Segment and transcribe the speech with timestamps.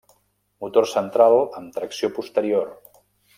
[0.63, 2.73] Motor central amb tracció posterior.